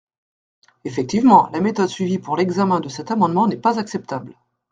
Effectivement, 0.83 1.47
la 1.53 1.59
méthode 1.61 1.87
suivie 1.89 2.17
pour 2.17 2.35
l’examen 2.35 2.79
de 2.79 2.89
cet 2.89 3.11
amendement 3.11 3.45
n’est 3.47 3.55
pas 3.55 3.77
acceptable. 3.77 4.35